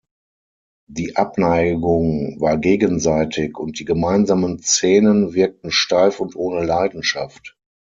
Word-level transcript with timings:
Die 0.89 1.15
Abneigung 1.15 2.41
war 2.41 2.57
gegenseitig 2.57 3.55
und 3.59 3.77
die 3.77 3.85
gemeinsamen 3.85 4.57
Szenen 4.57 5.35
wirkten 5.35 5.69
steif 5.71 6.19
und 6.19 6.35
ohne 6.35 6.65
Leidenschaft. 6.65 7.55